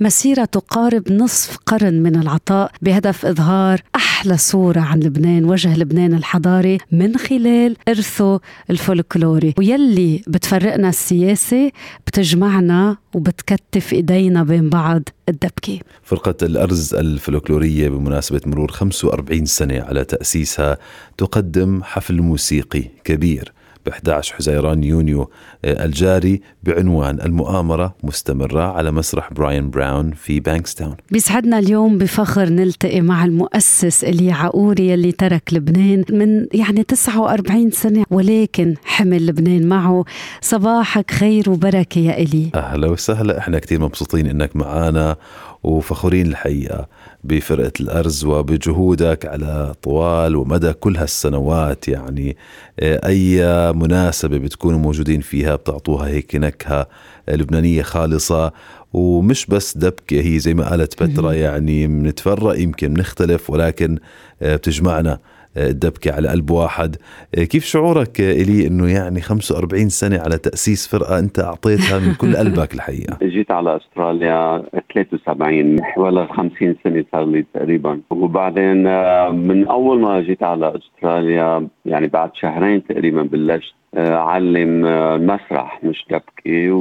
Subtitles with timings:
[0.00, 6.78] مسيرة تقارب نصف قرن من العطاء بهدف إظهار أحلى صورة عن لبنان وجه لبنان الحضاري
[6.92, 9.54] من خلال إرثه الفولكلوري.
[9.58, 11.72] ويلي بتفرقنا السياسي
[12.06, 15.78] بتجمعنا وبتكتف إيدينا بين بعض الدبكة.
[16.02, 20.78] فرقة الأرز الفلكلورية بمناسبة مرور 45 سنة على تأسيسها
[21.18, 23.52] تقدم حفل موسيقي كبير.
[23.86, 25.30] ب 11 حزيران يونيو
[25.64, 30.96] آه، الجاري بعنوان المؤامرة مستمرة على مسرح براين براون في بانكستاون.
[31.10, 38.04] بيسعدنا اليوم بفخر نلتقي مع المؤسس إلي عقوري اللي ترك لبنان من يعني 49 سنة
[38.10, 40.04] ولكن حمل لبنان معه.
[40.40, 42.50] صباحك خير وبركة يا إلي.
[42.54, 45.16] أهلا وسهلا إحنا كتير مبسوطين إنك معنا
[45.62, 46.88] وفخورين الحقيقة
[47.24, 51.88] بفرقة الأرز وبجهودك على طوال ومدى كل هالسنوات.
[51.88, 52.36] يعني
[52.80, 56.86] آه، أي مناسبة بتكونوا موجودين فيها بتعطوها هيك نكهة
[57.28, 58.52] لبنانية خالصة.
[58.92, 63.98] ومش بس دبكة هي زي ما قالت بترا يعني بنتفرق يمكن بنختلف ولكن
[64.42, 65.18] آه، بتجمعنا.
[65.56, 66.96] الدبكة على قلب واحد.
[67.34, 72.74] كيف شعورك إلي أنه يعني 45 سنة على تأسيس فرقة أنت أعطيتها من كل قلبك
[72.74, 74.62] الحقيقة؟ جيت على أستراليا
[74.94, 78.00] 73 حوالي 50 سنة صار لي تقريبا.
[78.10, 84.86] وبعدين آه، من أول ما جيت على أستراليا يعني بعد شهرين تقريبا بلشت آه، علم
[84.86, 86.72] آه، مسرح مش دبكة.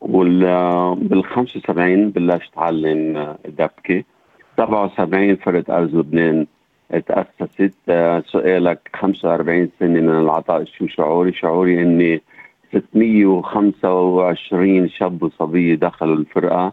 [0.00, 4.04] وبال 75 بلشت علم دبكة.
[4.56, 6.46] 77 فرقة أرز لبنان.
[7.00, 10.64] تأسست آه، سؤالك 45 سنة من العطاء.
[10.64, 12.20] شو شعوري؟ شعوري إني
[12.72, 16.72] 625 شاب وصبية دخلوا الفرقة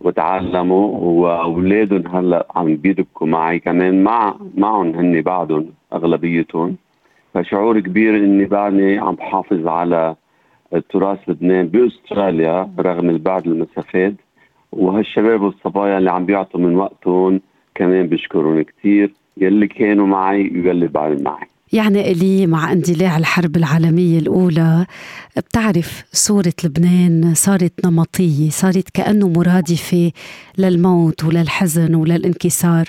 [0.00, 3.58] وتعلموا وأولادهم هلأ عم بيدبكوا معي.
[3.58, 6.76] كمان مع معهم هن بعدهم أغلبيتهم.
[7.34, 10.14] فشعور كبير إني بعدني عم بحافظ على
[10.90, 14.14] تراث لبنان بأستراليا رغم البعد المسافات.
[14.72, 17.40] وهالشباب والصبايا اللي عم بيعطوا من وقتهم
[17.74, 21.46] كمان بشكرهم كثير يلي كانوا معي ويلي بعد معي.
[21.72, 24.86] يعني إلي مع اندلاع الحرب العالمية الأولى
[25.36, 30.12] بتعرف صورة لبنان صارت نمطية صارت كأنه مرادفة
[30.58, 32.84] للموت وللحزن وللانكسار.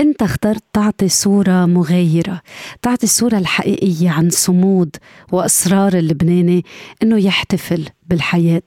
[0.00, 2.40] أنت اخترت تعطي صورة مغايرة
[2.82, 4.96] تعطي الصورة الحقيقية عن صمود
[5.32, 6.64] وإصرار اللبناني
[7.02, 8.62] أنه يحتفل بالحياة.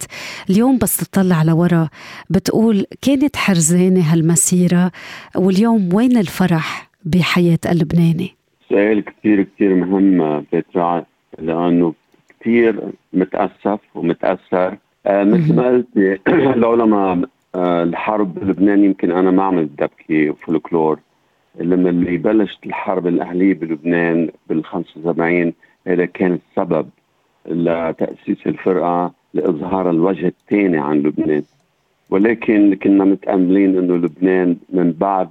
[0.49, 1.89] اليوم بس تطلع لورا
[2.29, 4.91] بتقول كانت حرزانة هالمسيرة
[5.35, 8.35] واليوم وين الفرح؟ بحياة اللبناني؟
[8.69, 11.05] سؤال كثير كثير مهم بترا
[11.39, 11.93] لأنه
[12.39, 12.79] كثير
[13.13, 14.77] متأسف ومتأثر.
[15.05, 16.21] آه مثل ما قلت
[16.57, 20.99] لولا ما آه الحرب بلبنان يمكن أنا ما عملت دبكة وفولكلور.
[21.59, 25.53] لما اللي بلشت الحرب الأهلية بلبنان بال 75
[25.87, 26.89] هذا كان السبب
[27.45, 31.43] لتأسيس الفرقة لإظهار الوجه الثاني عن لبنان.
[32.09, 35.29] ولكن كنا متأملين أنه لبنان من بعد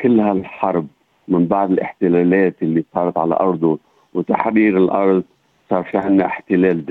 [0.00, 0.86] كل هالحرب
[1.28, 3.78] من بعد الاحتلالات اللي صارت على أرضه
[4.14, 5.22] وتحرير الأرض
[5.70, 6.84] صار في عندنا احتلال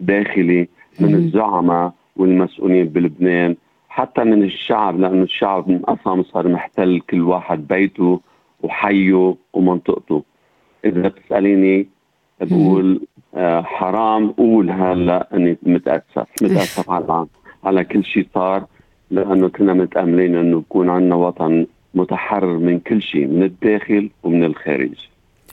[0.00, 0.68] داخلي
[1.00, 3.56] من الزعماء والمسؤولين بلبنان
[3.88, 8.20] حتى من الشعب لأنه الشعب انقسم صار محتل كل واحد بيته
[8.62, 10.22] وحيه ومنطقته.
[10.84, 11.88] إذا بتسأليني
[12.40, 13.00] بقول
[13.34, 17.26] آه حرام قول هلا إني متاسف متاسف على
[17.64, 18.64] على كل شيء صار
[19.10, 24.94] لأنه كنا متأملين إنه يكون عندنا وطن متحرر من كل شيء من الداخل ومن الخارج.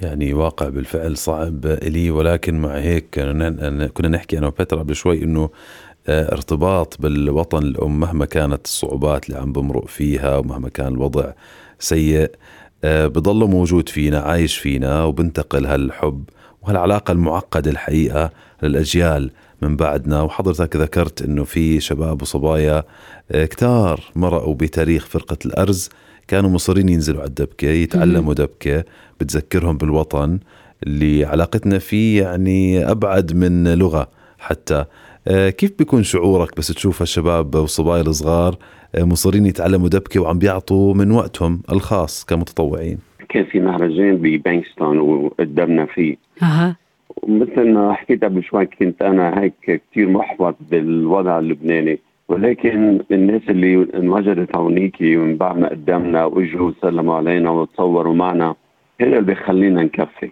[0.02, 3.20] يعني واقع بالفعل صعب لي ولكن مع هيك
[3.94, 5.50] كنا نحكي أنا وبترا قبل شوي إنه
[6.10, 11.32] آه، ارتباط بالوطن الأم مهما كانت الصعوبات اللي عم بمرق فيها ومهما كان الوضع
[11.80, 12.32] سيء
[12.84, 16.24] آه، بضل موجود فينا عايش فينا وبنتقل هالحب
[16.62, 18.32] وهالعلاقة المعقدة الحقيقة
[18.64, 19.32] للأجيال
[19.62, 20.22] من بعدنا.
[20.22, 22.84] وحضرتك ذكرت إنه في شباب وصبايا
[23.32, 25.90] آه، كتار مرقوا بتاريخ فرقة الأرز.
[26.28, 28.84] كانوا مصرين ينزلوا على الدبكة يتعلموا دبكة
[29.20, 30.40] بتذكرهم بالوطن
[30.88, 34.08] اللي علاقتنا فيه يعني أبعد من لغة
[34.40, 34.86] حتى.
[35.28, 38.56] آه، كيف بيكون شعورك بس تشوف الشباب والصبايا الصغار
[38.96, 42.98] آه، مصرين يتعلموا دبكة وعم بيعطوا من وقتهم الخاص كمتطوعين؟
[43.30, 46.16] كان في مهرجان ببانكستون وقدمنا فيه.
[46.44, 46.76] أه.
[47.28, 49.54] مثل ما حكيت قبل شوي كنت أنا هيك
[49.92, 52.00] كثير محبط بالوضع اللبناني.
[52.30, 58.56] ولكن الناس اللي انوجدت هونيك من بعد ما قدمنا واجوا وسلموا علينا وتصوروا معنا
[59.02, 60.32] هذا اللي بيخلينا نكفي.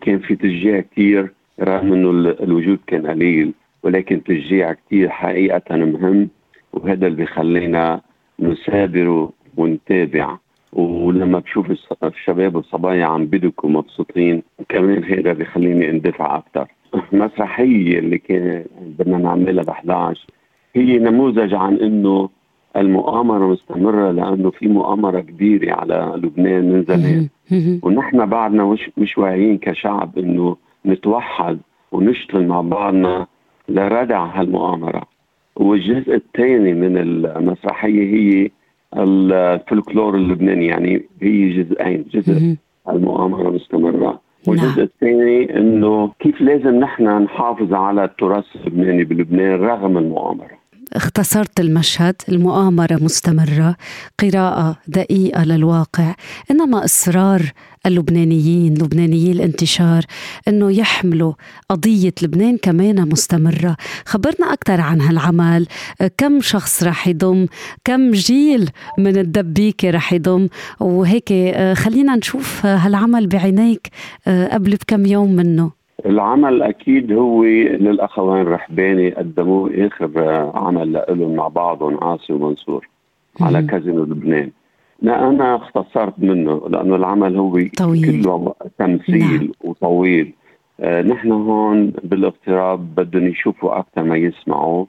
[0.00, 3.52] كان في تشجيع كثير رغم إنه الوجود كان قليل
[3.82, 6.28] ولكن تشجيع كثير حقيقة مهم
[6.72, 8.00] وهذا اللي بيخلينا
[8.40, 10.36] نثابر ونتابع.
[10.72, 11.66] ولما بشوف
[12.04, 16.66] الشباب والصبايا عم بدكوا مبسوطين كمان هذا بيخليني اندفع أكثر
[17.12, 20.26] مسرحية اللي كان بدنا نعملها ب 11
[20.74, 22.28] هي نموذج عن إنه
[22.76, 27.28] المؤامرة مستمرة لأنه في مؤامرة كبيرة على لبنان من زمان.
[27.82, 30.56] ونحن بعدنا مش مش واعيين كشعب إنه
[30.86, 31.58] نتوحد
[31.92, 33.26] ونشتغل مع بعضنا
[33.68, 35.02] لردع هالمؤامرة.
[35.56, 38.50] والجزء الثاني من المسرحية هي
[38.96, 42.56] الفلكلور اللبناني يعني هي جزئين جزء
[42.88, 44.20] المؤامرة مستمرة.
[44.46, 44.80] والجزء نعم.
[44.80, 50.59] الثاني إنه كيف لازم نحن نحافظ على التراث اللبناني بلبنان رغم المؤامرة.
[50.92, 53.76] اختصرت المشهد المؤامرة مستمرة
[54.18, 56.14] قراءة دقيقة للواقع
[56.50, 57.52] إنما إصرار
[57.86, 60.04] اللبنانيين لبنانيي الانتشار
[60.48, 61.32] إنه يحملوا
[61.68, 63.76] قضية لبنان كمان مستمرة.
[64.06, 65.66] خبرنا أكثر عن هالعمل.
[66.18, 67.46] كم شخص رح يضم؟
[67.84, 70.48] كم جيل من الدبيكة رح يضم؟
[70.80, 71.32] وهيك
[71.72, 73.88] خلينا نشوف هالعمل بعينيك
[74.26, 75.79] قبل بكم يوم منه.
[76.06, 80.10] العمل أكيد هو للاخوين رحباني قدموه اخر
[80.54, 82.88] عمل لهم مع بعضهم عاصي ومنصور
[83.40, 84.50] على كازينو لبنان.
[85.02, 88.22] لا أنا اختصرت منه لأنه العمل هو طويل.
[88.22, 89.50] كله تمثيل نعم.
[89.64, 90.32] وطويل.
[90.80, 94.84] آه نحن هون بالاغتراب بدهم يشوفوا أكثر ما يسمعوا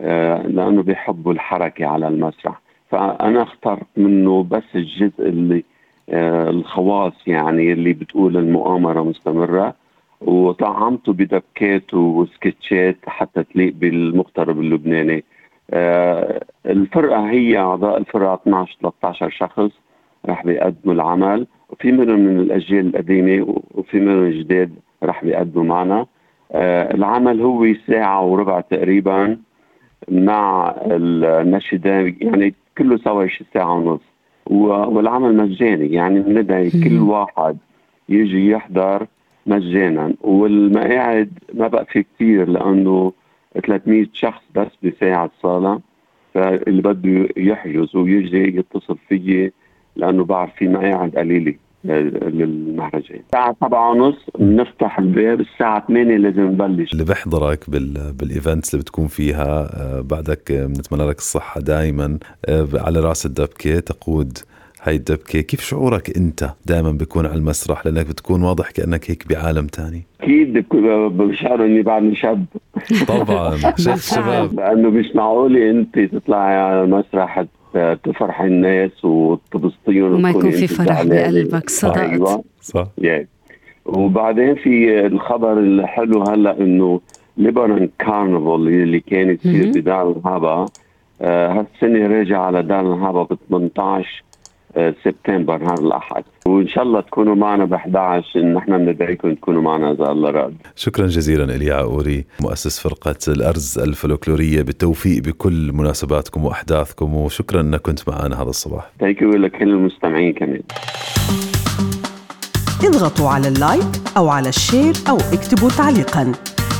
[0.00, 2.60] آه لأنه بيحبوا الحركة على المسرح.
[2.90, 5.64] فأنا اخترت منه بس الجزء اللي
[6.10, 9.74] آه الخواص يعني اللي بتقول المؤامرة مستمرة.
[10.20, 15.24] وطعمته بدبكات وسكتشات حتى تليق بالمغترب اللبناني.
[15.70, 19.70] آه الفرقة هي أعضاء الفرقة 12 13 شخص
[20.26, 26.06] رح بيقدموا العمل وفي منهم من الأجيال القديمة وفي منهم الجداد رح بيقدموا معنا.
[26.52, 29.38] آه العمل هو ساعة وربع تقريبا
[30.08, 34.00] مع النشيدة يعني كله سوا شي ساعة ونص.
[34.46, 37.56] والعمل مجاني يعني بندعي كل واحد
[38.08, 39.06] يجي يحضر
[39.46, 40.14] مجانا.
[40.20, 43.12] والمقاعد ما بقى في كثير لأنه
[43.66, 45.80] 300 شخص بس بساعة الصالة
[46.34, 49.52] فاللي بده يحجز ويجي يتصل فيي
[49.96, 51.54] لأنه بعرف في مقاعد قليلة
[51.84, 53.20] للمهرجان.
[53.26, 56.92] الساعة سبعة ونص بنفتح الباب الساعة 8 لازم نبلش.
[56.92, 58.12] اللي بحضرك بال...
[58.12, 64.38] بالايفنتس اللي بتكون فيها آه، بعدك بنتمنى لك الصحة دائما آه، على رأس الدبكة تقود
[64.86, 69.66] هاي الدبكة كيف شعورك أنت دائما بيكون على المسرح؟ لأنك بتكون واضح كأنك هيك بعالم
[69.66, 70.02] تاني.
[70.20, 72.44] أكيد بشعر إني بعدني شاب.
[73.08, 73.56] طبعا.
[73.84, 74.54] شايف شباب.
[74.54, 77.44] لأنه مش معقولة أنت تطلعي على المسرح
[78.04, 81.98] تفرحي الناس وتبسطيهم وما يكون في فرح بقلبك صدقت.
[81.98, 82.44] أيوة.
[82.60, 82.86] صح.
[82.98, 83.28] يعني.
[83.86, 87.00] وبعدين في الخبر الحلو هلأ إنه
[87.36, 90.66] ليبران كارنفال اللي كانت تصير بدار الهابا
[91.20, 94.22] آه هالسنة راجع على دار الهابا ب 18
[95.04, 96.24] سبتمبر نهار الأحد.
[96.46, 100.54] وإن شاء الله تكونوا معنا ب 11 نحن بندعيكم تكونوا معنا إذا الله راد.
[100.76, 108.08] شكرا جزيلا الي عقوري مؤسس فرقة الأرز الفلكلوريه بالتوفيق بكل مناسباتكم وأحداثكم وشكرا إنك كنت
[108.08, 108.90] معنا هذا الصباح.
[109.00, 110.62] thank you لكل المستمعين كمان.
[112.84, 116.32] اضغطوا على ال like أو على ال share أو اكتبوا تعليقا.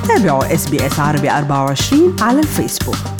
[0.08, 3.15] تابعوا إس بي إس عربي 24 على الفيسبوك.